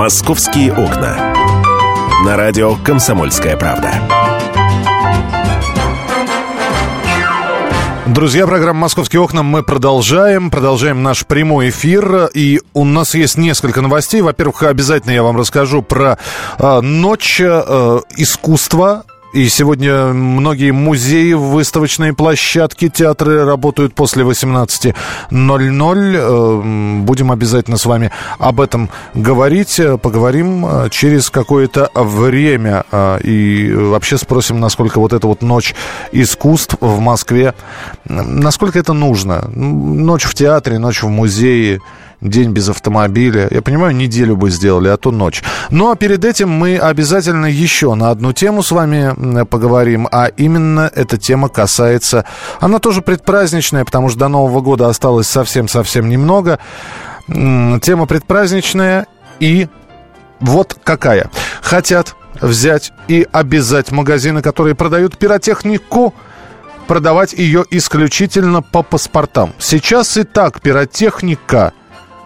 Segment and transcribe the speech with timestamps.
[0.00, 1.34] «Московские окна».
[2.24, 3.92] На радио «Комсомольская правда».
[8.06, 10.50] Друзья, программа «Московские окна» мы продолжаем.
[10.50, 12.30] Продолжаем наш прямой эфир.
[12.32, 14.22] И у нас есть несколько новостей.
[14.22, 16.16] Во-первых, обязательно я вам расскажу про
[16.58, 24.94] э, ночь э, искусства и сегодня многие музеи, выставочные площадки, театры работают после 18.00.
[25.30, 29.80] Э, будем обязательно с вами об этом говорить.
[30.02, 32.84] Поговорим э, через какое-то время.
[32.90, 35.74] Э, и вообще спросим, насколько вот эта вот ночь
[36.10, 37.54] искусств в Москве,
[38.04, 39.48] насколько это нужно.
[39.48, 41.80] Ночь в театре, ночь в музее
[42.20, 43.48] день без автомобиля.
[43.50, 45.42] Я понимаю, неделю бы сделали, а то ночь.
[45.70, 50.90] Ну, а перед этим мы обязательно еще на одну тему с вами поговорим, а именно
[50.94, 52.24] эта тема касается...
[52.60, 56.58] Она тоже предпраздничная, потому что до Нового года осталось совсем-совсем немного.
[57.28, 59.06] Тема предпраздничная
[59.38, 59.68] и
[60.40, 61.30] вот какая.
[61.62, 66.14] Хотят взять и обязать магазины, которые продают пиротехнику,
[66.86, 69.52] продавать ее исключительно по паспортам.
[69.58, 71.72] Сейчас и так пиротехника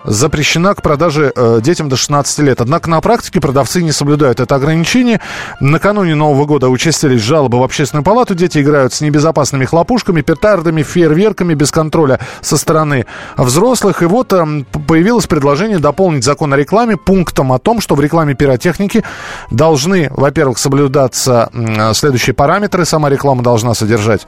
[0.05, 2.61] запрещена к продаже э, детям до 16 лет.
[2.61, 5.21] Однако на практике продавцы не соблюдают это ограничение.
[5.61, 8.35] Накануне Нового года участились жалобы в общественную палату.
[8.35, 14.03] Дети играют с небезопасными хлопушками, петардами, фейерверками без контроля со стороны взрослых.
[14.03, 18.35] И вот э, появилось предложение дополнить закон о рекламе пунктом о том, что в рекламе
[18.35, 19.05] пиротехники
[19.51, 22.85] должны, во-первых, соблюдаться э, следующие параметры.
[22.85, 24.27] Сама реклама должна содержать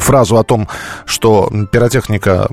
[0.00, 0.68] фразу о том,
[1.04, 2.48] что пиротехника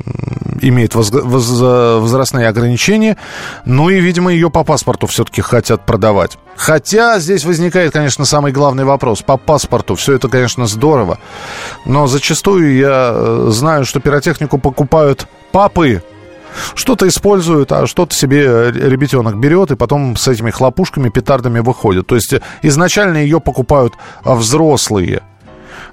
[0.62, 3.18] имеет воз, воз, возрастные ограничения,
[3.66, 6.38] ну и, видимо, ее по паспорту все-таки хотят продавать.
[6.56, 9.22] Хотя здесь возникает, конечно, самый главный вопрос.
[9.22, 11.18] По паспорту все это, конечно, здорово,
[11.86, 16.04] но зачастую я э, знаю, что пиротехнику покупают папы,
[16.76, 22.06] что-то используют, а что-то себе ребятенок берет и потом с этими хлопушками, петардами выходит.
[22.06, 25.24] То есть изначально ее покупают взрослые–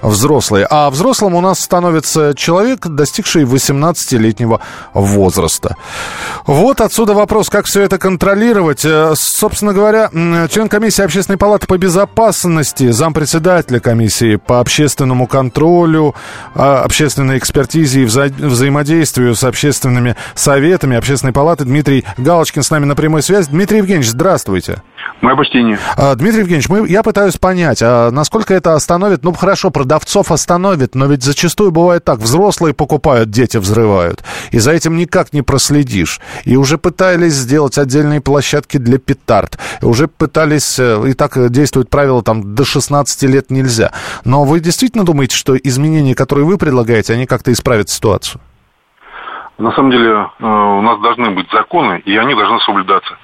[0.02, 0.66] взрослые.
[0.68, 4.60] А взрослым у нас становится человек, достигший 18-летнего
[4.94, 5.76] возраста.
[6.46, 8.84] Вот отсюда вопрос, как все это контролировать.
[8.84, 10.10] Э, собственно говоря,
[10.50, 16.14] член комиссии Общественной палаты по безопасности, зампредседателя комиссии по общественному контролю,
[16.54, 22.84] а, общественной экспертизе и вза взаимодействию с общественными советами Общественной палаты Дмитрий Галочкин с нами
[22.84, 23.50] на прямой связи.
[23.50, 24.82] Дмитрий Евгеньевич, здравствуйте.
[25.20, 25.78] Мое почтение.
[25.96, 30.94] А, Дмитрий Евгеньевич, мы, я пытаюсь понять, а насколько это остановит, ну хорошо, продавцов остановит,
[30.94, 36.20] но ведь зачастую бывает так, взрослые покупают, дети взрывают, и за этим никак не проследишь.
[36.44, 42.22] И уже пытались сделать отдельные площадки для петард, уже пытались, э, и так действует правило,
[42.22, 43.90] там, до 16 лет нельзя.
[44.24, 48.40] Но вы действительно думаете, что изменения, которые вы предлагаете, они как-то исправят ситуацию?
[49.58, 53.16] На самом деле э, у нас должны быть законы, и они должны соблюдаться.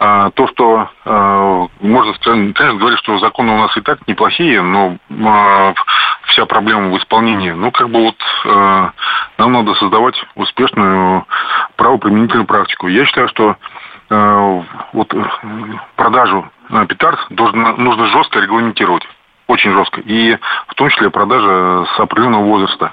[0.00, 4.96] А, то, что а, можно конечно, говорить, что законы у нас и так неплохие, но
[5.24, 5.74] а,
[6.26, 7.50] вся проблема в исполнении.
[7.50, 11.26] Ну, как бы вот нам надо создавать успешную
[11.76, 12.88] правоприменительную практику.
[12.88, 13.56] Я считаю, что
[14.92, 15.14] вот
[15.96, 16.50] продажу
[16.88, 19.06] петард должно, нужно жестко регламентировать
[19.48, 20.00] очень жестко.
[20.02, 20.38] И
[20.68, 22.92] в том числе продажа с определенного возраста.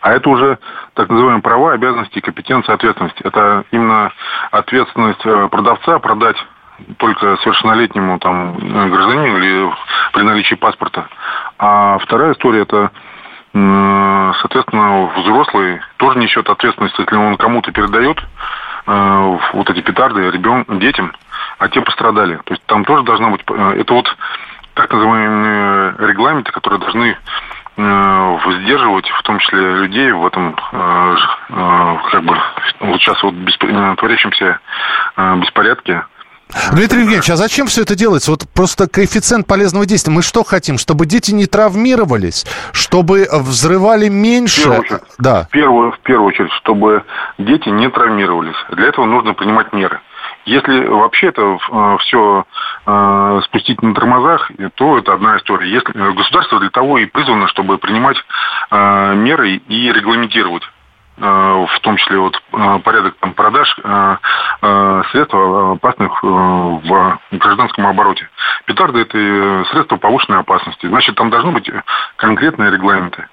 [0.00, 0.58] А это уже
[0.92, 3.20] так называемые права, обязанности, компетенция, ответственность.
[3.22, 4.12] Это именно
[4.50, 6.36] ответственность э, продавца продать
[6.98, 9.72] только совершеннолетнему там, э, гражданину или
[10.12, 11.08] при наличии паспорта.
[11.58, 12.90] А вторая история это
[14.42, 18.18] соответственно, взрослый тоже несет ответственность, если он кому-то передает
[18.88, 21.12] э, вот эти петарды ребен, детям,
[21.58, 22.34] а те пострадали.
[22.44, 23.42] То есть там тоже должна быть...
[23.48, 24.16] Это вот
[24.74, 27.16] так называемые регламенты, которые должны
[27.76, 31.16] э, сдерживать, в том числе людей в этом э,
[31.50, 32.36] э, как бы
[32.80, 33.34] вот сейчас вот
[33.96, 34.60] творящемся
[35.16, 36.04] беспорядке.
[36.72, 38.30] Дмитрий Евгеньевич, а зачем все это делается?
[38.30, 40.12] Вот просто коэффициент полезного действия.
[40.12, 40.78] Мы что хотим?
[40.78, 42.44] Чтобы дети не травмировались?
[42.72, 44.60] Чтобы взрывали меньше?
[44.60, 45.42] В первую очередь, да.
[45.44, 47.04] в первую, в первую очередь чтобы
[47.38, 48.56] дети не травмировались.
[48.70, 50.00] Для этого нужно принимать меры.
[50.44, 52.44] Если вообще это э, все
[52.86, 55.70] э, спустить на тормозах, то это одна история.
[55.70, 58.16] Если э, государство для того и призвано, чтобы принимать
[58.70, 60.62] меры и регламентировать
[61.16, 62.42] в том числе вот
[62.82, 63.72] порядок там, продаж
[65.12, 68.28] средств опасных в гражданском обороте.
[68.64, 70.88] Петарды– это средства повышенной опасности.
[70.88, 71.70] Значит, там должны быть
[72.16, 73.28] конкретные регламенты.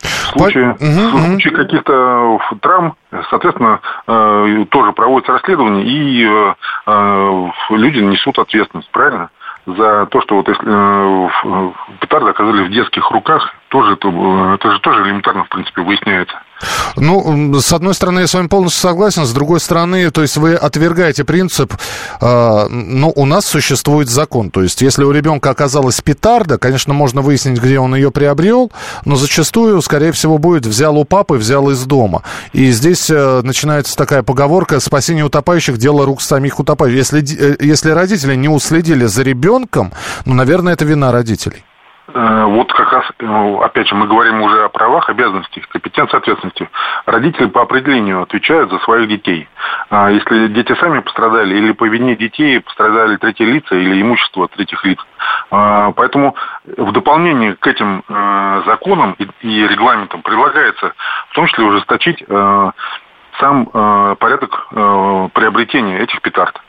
[0.00, 2.94] В случае, угу, случае каких-то травм,
[3.28, 6.26] соответственно, э, тоже проводится расследование, и
[6.86, 9.30] э, люди несут ответственность, правильно?
[9.66, 11.70] За то, что вот если э,
[12.00, 14.08] петарды оказались в детских руках, тоже это,
[14.54, 16.36] это же тоже элементарно, в принципе, выясняется.
[16.96, 20.54] Ну, с одной стороны, я с вами полностью согласен, с другой стороны, то есть вы
[20.54, 21.74] отвергаете принцип,
[22.20, 27.20] э, ну, у нас существует закон, то есть если у ребенка оказалась петарда, конечно, можно
[27.22, 28.72] выяснить, где он ее приобрел,
[29.04, 32.22] но зачастую, скорее всего, будет взял у папы, взял из дома.
[32.52, 36.98] И здесь э, начинается такая поговорка «спасение утопающих– дело рук самих утопающих».
[36.98, 39.92] Если, э, если родители не уследили за ребенком,
[40.24, 41.64] ну, наверное, это вина родителей.
[42.12, 46.68] Э, вот как раз, э, опять же, мы говорим уже о правах, обязанностях, компетенции, ответственности.
[47.06, 49.48] Родители по определению отвечают за своих детей.
[49.90, 54.84] А если дети сами пострадали, или по вине детей пострадали третьи лица, или имущество третьих
[54.84, 54.98] лиц.
[55.50, 56.34] А, поэтому
[56.64, 60.92] в дополнение к этим э, законам и регламентам предлагается
[61.30, 62.24] в том числе ужесточить
[63.38, 63.66] сам
[64.16, 66.60] порядок приобретения этих петард.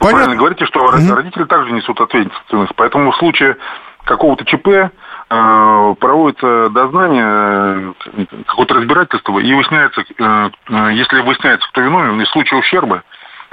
[0.00, 2.72] Вы правильно говорите, что родители также несут ответственность.
[2.76, 3.56] Поэтому в случае
[4.04, 10.50] какого-то ЧП э, проводится дознание, э, какое-то разбирательство, и выясняется, э,
[10.92, 13.02] если выясняется, кто виновен, и в случае ущерба,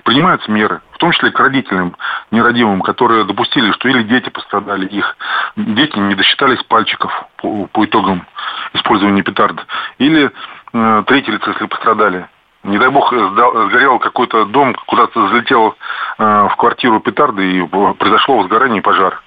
[0.04, 1.96] принимаются меры, в том числе к родителям
[2.32, 5.18] нерадивым, которые допустили, что или дети пострадали, их
[5.56, 8.26] дети не досчитались пальчиков по, по итогам
[8.74, 9.66] использования петард,
[10.00, 10.32] или
[10.74, 12.28] э, третьи лица, если пострадали.
[12.64, 15.76] Не дай бог, сгорел какой-то дом, куда-то залетел
[16.20, 17.68] э, в квартиру петарды, и
[17.98, 19.20] произошло возгорание и пожар.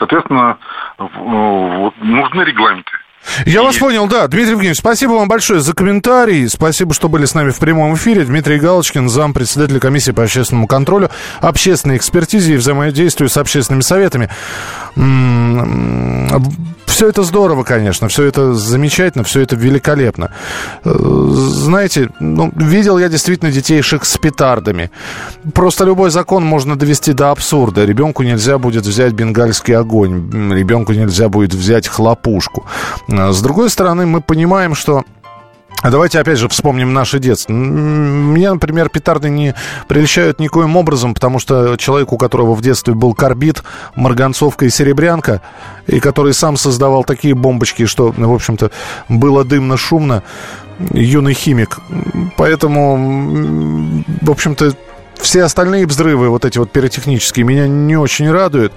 [0.00, 0.56] Соответственно,
[0.98, 2.90] вот, нужны регламенты.
[3.44, 3.64] Я и...
[3.64, 4.26] вас понял, да.
[4.28, 6.48] Дмитрий Евгеньевич, спасибо вам большое за комментарий.
[6.48, 8.24] Спасибо, что были с нами в прямом эфире.
[8.24, 11.10] Дмитрий Галочкин, зам председателя комиссии по общественному контролю,
[11.40, 14.30] общественной экспертизе и взаимодействию с общественными советами.
[16.90, 20.32] Все это здорово, конечно, все это замечательно, все это великолепно.
[20.84, 24.90] Э, знаете, ну, видел я действительно детейших с петардами.
[25.54, 27.84] Просто любой закон можно довести до абсурда.
[27.84, 32.66] Ребенку нельзя будет взять бенгальский огонь, ребенку нельзя будет взять хлопушку.
[33.08, 35.04] Э, с другой стороны, мы понимаем, что
[35.82, 37.52] а давайте опять же вспомним наше детство.
[37.52, 39.54] Меня, например, петарды не
[39.88, 43.62] прельщают никоим образом, потому что человек, у которого в детстве был карбид,
[43.94, 45.40] марганцовка и серебрянка,
[45.86, 48.70] и который сам создавал такие бомбочки, что, в общем-то,
[49.08, 50.22] было дымно-шумно,
[50.92, 51.78] юный химик.
[52.36, 54.72] Поэтому, в общем-то,
[55.20, 58.72] все остальные взрывы, вот эти вот пиротехнические, меня не очень радуют.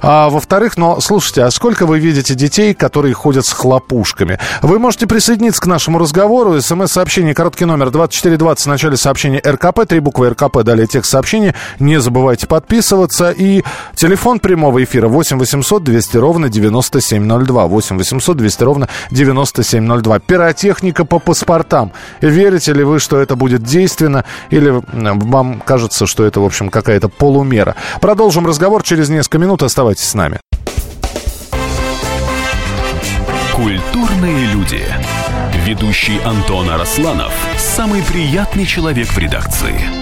[0.00, 4.38] А во-вторых, но слушайте, а сколько вы видите детей, которые ходят с хлопушками?
[4.62, 6.60] Вы можете присоединиться к нашему разговору.
[6.60, 11.54] СМС-сообщение, короткий номер 2420 в начале сообщения РКП, три буквы РКП, далее текст сообщения.
[11.78, 13.30] Не забывайте подписываться.
[13.30, 13.62] И
[13.94, 17.66] телефон прямого эфира 8 800 200 ровно 9702.
[17.66, 20.18] 8 800 200 ровно 9702.
[20.20, 21.92] Пиротехника по паспортам.
[22.20, 24.24] Верите ли вы, что это будет действенно?
[24.50, 27.74] Или вам кажется, кажется, что это, в общем, какая-то полумера.
[28.00, 29.64] Продолжим разговор через несколько минут.
[29.64, 30.38] Оставайтесь с нами.
[33.52, 34.84] Культурные люди.
[35.66, 40.01] Ведущий Антон Арасланов– самый приятный человек в редакции.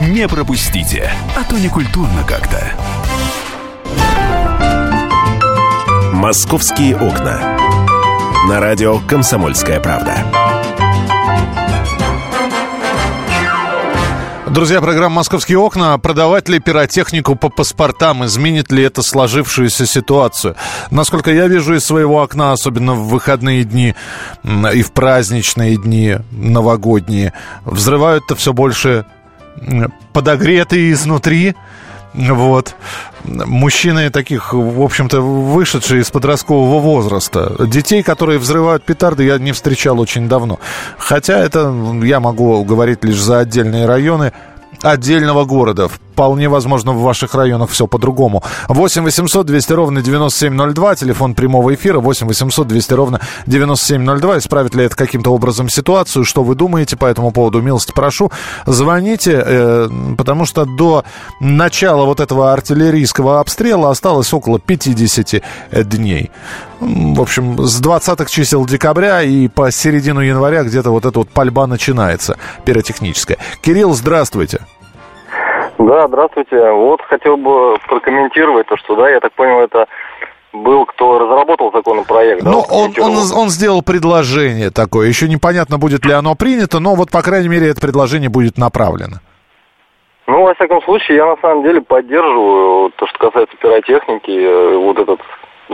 [0.00, 2.62] Не пропустите, а то не культурно как-то.
[6.12, 7.58] «Московские окна».
[8.48, 10.24] На радио «Комсомольская правда».
[14.46, 15.98] Друзья, программа «Московские окна».
[15.98, 18.24] Продавать ли пиротехнику по паспортам?
[18.24, 20.54] Изменит ли это сложившуюся ситуацию?
[20.92, 23.94] Насколько я вижу из своего окна, особенно в выходные дни
[24.44, 27.32] и в праздничные дни, новогодние,
[27.64, 29.04] взрывают-то все больше
[30.12, 31.54] подогретые изнутри,
[32.14, 32.74] вот.
[33.24, 37.54] Мужчины таких, в общем-то, вышедшие из подросткового возраста.
[37.66, 40.58] Детей, которые взрывают петарды, я не встречал очень давно.
[40.96, 44.32] Хотя это я могу говорить лишь за отдельные районы
[44.82, 45.88] отдельного города.
[46.18, 48.42] Вполне возможно, в ваших районах все по-другому.
[48.66, 54.38] 8 800 200 ровно 9702, телефон прямого эфира 8 800 200 ровно 9702.
[54.38, 56.24] Исправит ли это каким-то образом ситуацию?
[56.24, 57.62] Что вы думаете по этому поводу?
[57.62, 58.32] Милости прошу.
[58.66, 61.04] Звоните, э, потому что до
[61.38, 65.40] начала вот этого артиллерийского обстрела осталось около 50
[65.84, 66.32] дней.
[66.80, 71.68] В общем, с 20 чисел декабря и по середину января где-то вот эта вот пальба
[71.68, 73.38] начинается, пиротехническая.
[73.62, 74.62] Кирилл, здравствуйте.
[75.78, 76.72] Да, здравствуйте.
[76.72, 79.86] Вот хотел бы прокомментировать то, что, да, я так понял, это
[80.52, 82.42] был, кто разработал законопроект.
[82.42, 85.06] Ну, да, он, он, он сделал предложение такое.
[85.06, 89.18] Еще непонятно, будет ли оно принято, но вот, по крайней мере, это предложение будет направлено.
[90.26, 94.98] Ну, во всяком случае, я на самом деле поддерживаю то, что касается пиротехники, э, вот
[94.98, 95.20] этот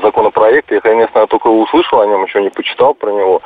[0.00, 0.70] законопроект.
[0.70, 3.42] Я, конечно, только услышал о нем, еще не почитал про него.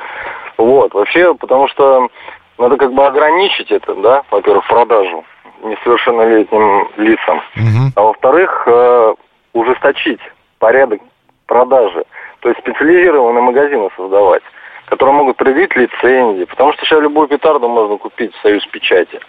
[0.57, 2.09] Вот, вообще, потому что
[2.57, 5.23] надо как бы ограничить это, да, во-первых, продажу
[5.63, 7.91] несовершеннолетним лицам, угу.
[7.95, 9.13] а во-вторых, э,
[9.53, 10.21] ужесточить
[10.59, 11.01] порядок
[11.47, 12.03] продажи,
[12.41, 14.43] то есть специализированные магазины создавать,
[14.85, 19.19] которые могут предъявить лицензии, потому что сейчас любую петарду можно купить в союз печати.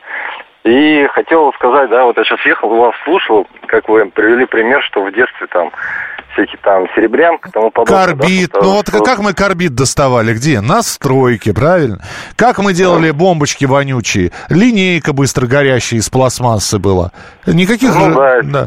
[0.65, 5.03] И хотел сказать, да, вот я сейчас ехал, вас слушал, как вы привели пример, что
[5.03, 5.71] в детстве там
[6.41, 8.07] всякие там серебрянка тому подобное.
[8.07, 8.51] Карбид.
[8.53, 9.03] Да, ну вот что...
[9.03, 10.33] как мы карбид доставали?
[10.35, 10.61] Где?
[10.61, 11.99] На стройке, правильно?
[12.37, 13.17] Как мы делали да.
[13.17, 14.33] бомбочки вонючие?
[14.49, 17.13] Линейка быстро горящая из пластмассы была.
[17.47, 18.15] Никаких ну.
[18.15, 18.41] Да.
[18.43, 18.67] да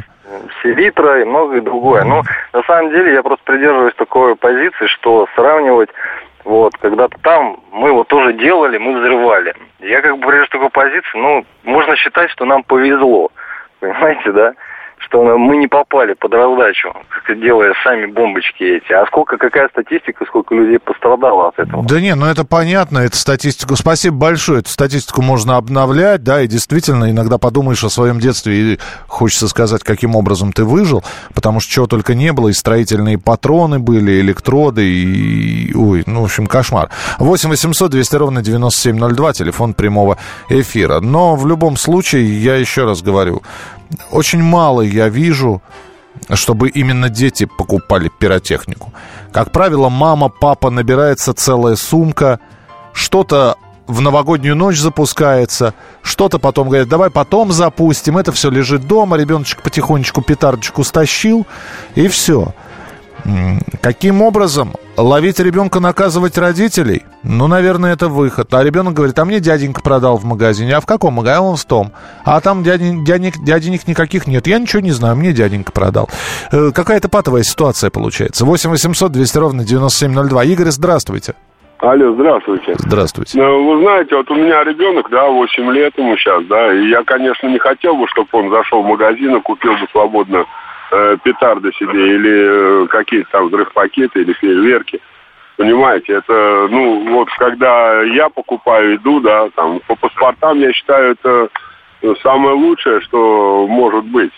[0.64, 2.04] селитра и многое другое.
[2.04, 5.90] Но на самом деле я просто придерживаюсь такой позиции, что сравнивать
[6.44, 9.54] вот, когда-то там мы его тоже делали, мы взрывали.
[9.80, 13.30] Я как бы придерживаюсь такой позиции, ну, можно считать, что нам повезло.
[13.80, 14.54] Понимаете, да?
[15.06, 16.94] Что мы не попали под раздачу,
[17.30, 18.92] делая сами бомбочки эти.
[18.94, 21.84] А сколько, какая статистика, сколько людей пострадало от этого?
[21.84, 23.76] Да не, ну это понятно, это статистику.
[23.76, 28.80] Спасибо большое, эту статистику можно обновлять, да, и действительно иногда подумаешь о своем детстве и
[29.08, 33.80] хочется сказать, каким образом ты выжил, потому что чего только не было, и строительные патроны
[33.80, 36.90] были, электроды, и, ой, ну, в общем, кошмар.
[37.20, 40.18] 8 800 200 ровно 9702, телефон прямого
[40.50, 41.00] эфира.
[41.00, 43.42] Но в любом случае, я еще раз говорю,
[44.12, 45.62] очень мало я вижу,
[46.34, 48.94] чтобы именно дети покупали пиротехнику.
[49.32, 52.40] Как правило, мама, папа набирается целая сумка,
[52.94, 59.18] что-то в новогоднюю ночь запускается, что-то потом говорят, давай потом запустим, это все лежит дома,
[59.18, 61.46] ребеночек потихонечку петардочку стащил,
[61.96, 62.54] и все.
[63.82, 67.04] Каким образом ловить ребенка, наказывать родителей?
[67.24, 68.54] Ну, наверное, это выход.
[68.54, 70.76] А ребенок говорит, а мне дяденька продал в магазине.
[70.76, 71.40] А в каком магазине?
[71.40, 71.92] Он в том.
[72.26, 74.48] А там дядень, дяденек, дяденек никаких нет.
[74.48, 76.10] Я ничего не знаю, мне дяденька продал.
[76.52, 78.46] Э, какая-то патовая ситуация получается.
[78.46, 80.44] 8 800 200 ровно 9702.
[80.46, 81.34] Игорь, здравствуйте.
[81.80, 82.76] Алло, здравствуйте.
[82.78, 83.38] Здравствуйте.
[83.38, 87.04] Ну, вы знаете, вот у меня ребенок, да, 8 лет ему сейчас, да, и я,
[87.04, 90.46] конечно, не хотел бы, чтобы он зашел в магазин и купил бы свободно
[90.94, 95.02] э, петарды себе или э, какие-то там взрывпакеты или фейерверки.
[95.58, 101.50] Понимаете, это, ну, вот когда я покупаю, иду, да, там, по паспортам, я считаю, это
[102.24, 104.32] самое лучшее, что может быть.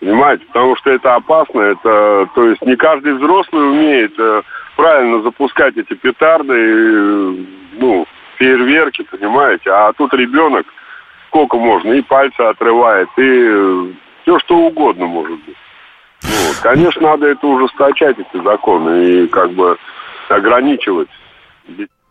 [0.00, 4.42] Понимаете, потому что это опасно, это, то есть не каждый взрослый умеет э,
[4.76, 7.34] правильно запускать эти петарды, э,
[7.78, 10.66] ну, фейерверки, понимаете, а тут ребенок
[11.28, 15.56] сколько можно, и пальцы отрывает, и все что угодно может быть.
[16.22, 16.56] Вот.
[16.62, 19.76] Конечно, надо это ужесточать, эти законы, и как бы
[20.28, 21.08] ограничивать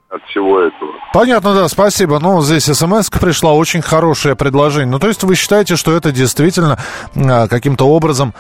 [0.10, 0.92] от всего этого.
[1.12, 2.20] Понятно, да, спасибо.
[2.20, 4.92] Ну, здесь смс пришла, очень хорошее предложение.
[4.92, 6.78] Ну, то есть вы считаете, что это действительно
[7.16, 8.34] а, каким-то образом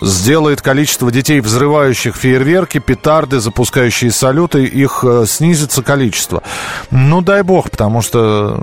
[0.00, 6.42] сделает количество детей, взрывающих фейерверки, петарды, запускающие салюты, их э, снизится количество.
[6.90, 8.62] Ну, дай бог, потому что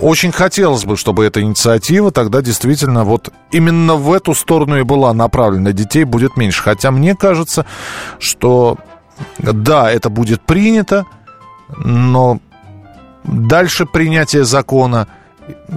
[0.00, 5.12] очень хотелось бы, чтобы эта инициатива тогда действительно вот именно в эту сторону и была
[5.12, 5.72] направлена.
[5.72, 6.62] Детей будет меньше.
[6.62, 7.66] Хотя мне кажется,
[8.18, 8.78] что
[9.38, 11.06] да, это будет принято,
[11.76, 12.38] но
[13.24, 15.08] дальше принятия закона–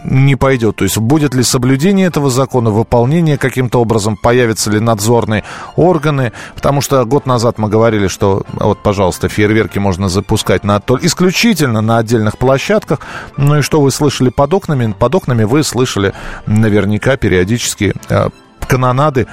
[0.03, 0.77] не пойдет.
[0.77, 5.43] То есть будет ли соблюдение этого закона, выполнение каким-то образом, появятся ли надзорные
[5.75, 6.31] органы.
[6.55, 11.97] Потому что год назад мы говорили, что вот, пожалуйста, фейерверки можно запускать на, исключительно на
[11.97, 12.99] отдельных площадках.
[13.37, 14.93] Ну и что вы слышали под окнами?
[14.97, 16.13] Под окнами вы слышали
[16.45, 18.29] наверняка периодически э,
[18.67, 19.27] канонады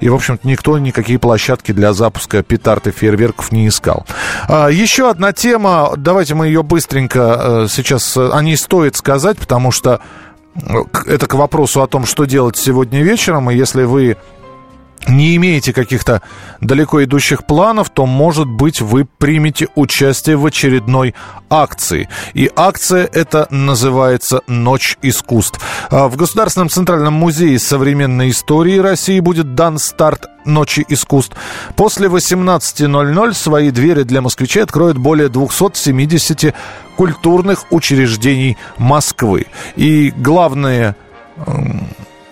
[0.00, 4.06] и, в общем-то, никто никакие площадки для запуска петард и фейерверков не искал.
[4.48, 9.70] А, еще одна тема, давайте мы ее быстренько э, сейчас о ней стоит сказать, потому
[9.70, 10.00] что
[10.54, 10.60] э,
[11.06, 14.16] это к вопросу о том, что делать сегодня вечером, и если вы
[15.08, 16.22] не имеете каких-то
[16.60, 21.14] далеко идущих планов, то, может быть, вы примете участие в очередной
[21.48, 22.08] акции.
[22.34, 25.60] И акция эта называется «Ночь искусств».
[25.90, 31.36] А в Государственном Центральном музее современной истории России будет дан старт Ночи искусств.
[31.76, 36.54] После 18.00 свои двери для москвичей откроют более 270
[36.96, 39.46] культурных учреждений Москвы.
[39.76, 40.96] И главное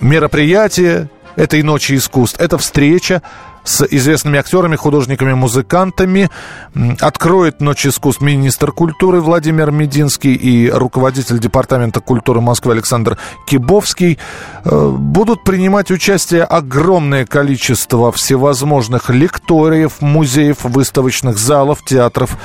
[0.00, 2.40] мероприятие этой ночи искусств.
[2.40, 3.22] Это встреча
[3.64, 6.30] с известными актерами, художниками, музыкантами.
[7.00, 14.18] Откроет «Ночь искусств» министр культуры Владимир Мединский и руководитель Департамента культуры Москвы Александр Кибовский.
[14.64, 22.38] Э, будут принимать участие огромное количество всевозможных лекториев, музеев, выставочных залов, театров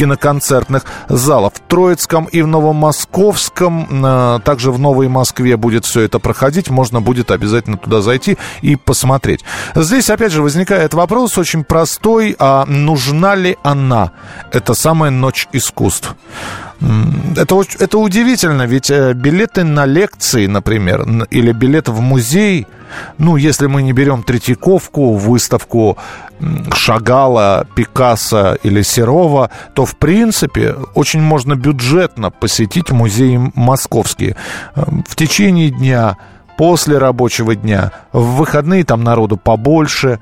[0.00, 1.52] киноконцертных залов.
[1.54, 6.70] В Троицком и в Новомосковском, э, также в Новой Москве будет все это проходить.
[6.70, 9.44] Можно будет обязательно туда зайти и посмотреть.
[9.74, 12.34] Здесь, опять же, возникает вопрос очень простой.
[12.38, 14.12] А нужна ли она?
[14.52, 16.14] Это самая ночь искусств.
[17.36, 22.66] Это, это удивительно, ведь э, билеты на лекции, например, или билеты в музей,
[23.18, 25.98] ну, если мы не берем Третьяковку, выставку
[26.74, 34.36] Шагала, Пикассо или Серова, то, в принципе, очень можно бюджетно посетить музеи московские.
[34.74, 36.16] Э, в течение дня,
[36.56, 40.18] после рабочего дня, в выходные там народу побольше.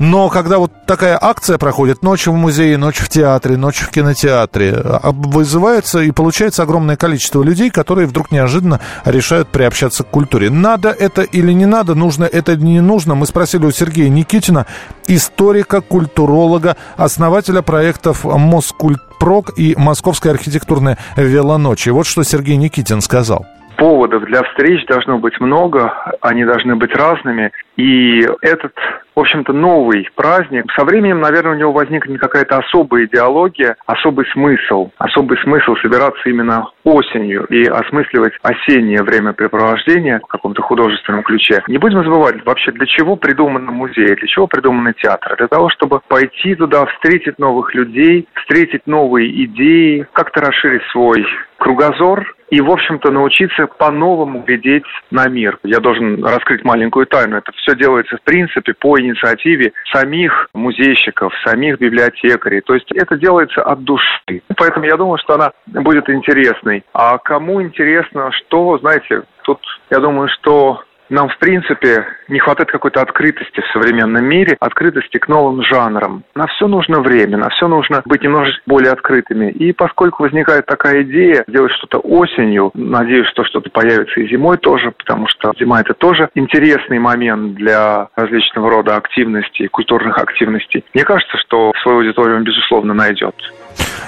[0.00, 4.72] Но когда вот такая акция проходит, ночь в музее, ночь в театре, ночь в кинотеатре,
[4.74, 10.48] а, вызывается и получается огромное количество людей, которые вдруг неожиданно решают приобщаться к культуре.
[10.48, 14.64] Надо это или не надо, нужно это или не нужно, мы спросили у Сергея Никитина,
[15.06, 21.88] историка, культуролога, основателя проектов Москультпрок и Московская архитектурная велоночь.
[21.88, 23.44] вот что Сергей Никитин сказал
[23.80, 27.50] поводов для встреч должно быть много, они должны быть разными.
[27.76, 28.74] И этот,
[29.14, 34.90] в общем-то, новый праздник, со временем, наверное, у него возникнет какая-то особая идеология, особый смысл.
[34.98, 41.62] Особый смысл собираться именно осенью и осмысливать осеннее времяпрепровождение в каком-то художественном ключе.
[41.66, 45.36] Не будем забывать вообще, для чего придуман музей, для чего придуманы театры.
[45.36, 51.24] Для того, чтобы пойти туда, встретить новых людей, встретить новые идеи, как-то расширить свой
[51.56, 55.58] кругозор и, в общем-то, научиться по-новому глядеть на мир.
[55.62, 57.36] Я должен раскрыть маленькую тайну.
[57.36, 62.60] Это все делается, в принципе, по инициативе самих музейщиков, самих библиотекарей.
[62.60, 64.42] То есть это делается от души.
[64.56, 66.84] Поэтому я думаю, что она будет интересной.
[66.92, 73.02] А кому интересно, что, знаете, тут, я думаю, что нам, в принципе, не хватает какой-то
[73.02, 76.24] открытости в современном мире, открытости к новым жанрам.
[76.34, 79.50] На все нужно время, на все нужно быть немножечко более открытыми.
[79.50, 84.92] И поскольку возникает такая идея сделать что-то осенью, надеюсь, что что-то появится и зимой тоже,
[84.92, 90.84] потому что зима это тоже интересный момент для различного рода активностей, культурных активностей.
[90.94, 93.34] Мне кажется, что свою аудиторию он, безусловно, найдет.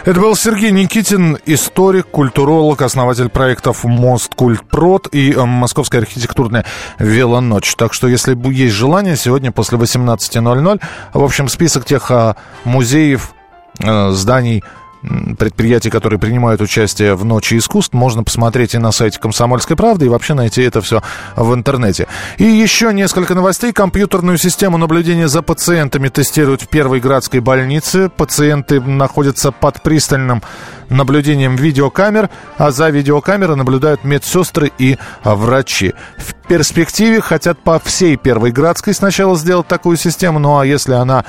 [0.05, 6.65] Это был Сергей Никитин, историк, культуролог, основатель проектов «Мост Культпрод» и э, Московская архитектурная
[6.99, 7.77] велоночь.
[7.77, 10.81] Так что, если есть желание, сегодня после 18.00,
[11.13, 13.33] в общем, список тех а, музеев,
[13.81, 14.65] э, зданий,
[15.39, 20.09] предприятий, которые принимают участие в Ночи искусств, можно посмотреть и на сайте «Комсомольской правды», и
[20.09, 21.03] вообще найти это все
[21.37, 22.07] в интернете.
[22.39, 23.73] И еще несколько новостей.
[23.73, 28.09] Компьютерную систему наблюдения за пациентами тестируют в Первой Градской больнице.
[28.09, 30.43] Пациенты находятся под пристальным
[30.89, 35.95] наблюдением видеокамер, а за видеокамерой наблюдают медсестры и врачи.
[36.19, 41.25] В перспективе хотят по всей Первой Градской сначала сделать такую систему, ну а если она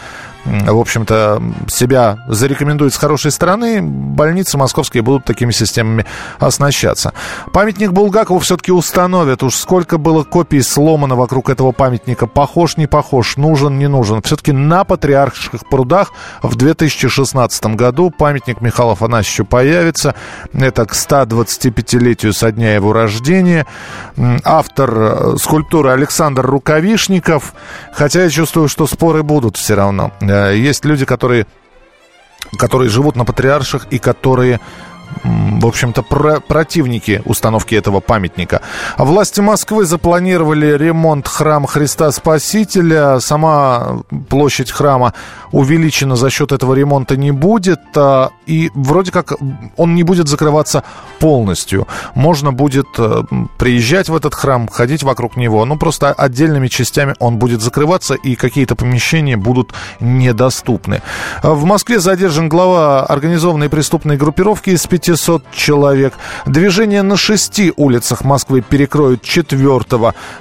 [0.46, 6.06] в общем-то, себя зарекомендует с хорошей стороны, больницы московские будут такими системами
[6.40, 7.14] оснащаться.
[7.54, 9.42] Памятник Булгакову все-таки установят.
[9.44, 12.28] Уж сколько было копий сломано вокруг этого памятника.
[12.28, 14.22] Похож, не похож, нужен, не нужен.
[14.22, 20.16] Все-таки на Патриарших прудах в 2016 году памятник Михаилу Афанасьевичу появится.
[20.54, 23.66] Это к 125-летию со дня его рождения.
[24.44, 27.54] Автор э, скульптуры Александр Рукавишников.
[27.94, 30.12] Хотя я чувствую, что споры будут все равно.
[30.34, 31.46] Э, есть люди, которые,
[32.58, 34.60] которые живут на патриарших и которые
[35.24, 38.62] в общем-то, про противники установки этого памятника.
[38.98, 43.20] А власти Москвы запланировали ремонт храма Христа Спасителя.
[43.20, 45.14] Сама площадь храма
[45.52, 47.82] увеличена за счет этого ремонта не будет.
[47.96, 49.34] А, и вроде как
[49.78, 50.84] он не будет закрываться
[51.20, 51.88] полностью.
[52.16, 53.24] Можно будет э,
[53.58, 55.64] приезжать в этот храм, ходить вокруг него.
[55.66, 61.02] Ну, просто отдельными частями он будет закрываться, и какие-то помещения будут недоступны.
[61.42, 66.14] В Москве задержан глава организованной преступной группировки из 500 человек.
[66.46, 69.60] Движение на шести улицах Москвы перекроют 4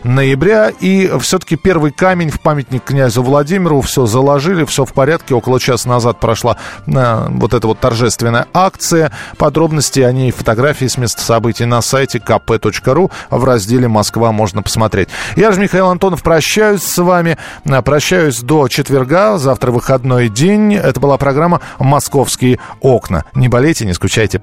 [0.04, 0.70] ноября.
[0.80, 3.80] И все-таки первый камень в памятник князю Владимиру.
[3.80, 5.34] Все заложили, все в порядке.
[5.34, 9.10] Около часа назад прошла э, вот эта вот торжественная акция.
[9.36, 15.08] Подробности о ней, фотографии с места событий на сайте kp.ru в разделе «Москва» можно посмотреть.
[15.34, 17.36] Я же Михаил Антонов, прощаюсь с вами.
[17.64, 19.38] Э, прощаюсь до четверга.
[19.38, 20.74] Завтра выходной день.
[20.74, 23.24] Это была программа «Московские окна».
[23.34, 24.38] Не болейте, не скучайте.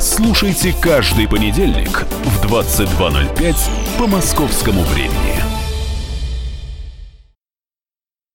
[0.00, 3.56] слушайте каждый понедельник в 22.05
[3.98, 5.55] по московскому времени.